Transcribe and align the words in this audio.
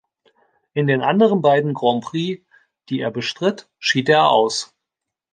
In 0.73 0.87
den 0.87 1.03
anderen 1.03 1.43
beiden 1.43 1.75
Grands 1.75 2.07
Prix, 2.07 2.43
die 2.89 3.01
er 3.01 3.11
bestritt, 3.11 3.69
schied 3.77 4.09
er 4.09 4.29
aus. 4.31 4.73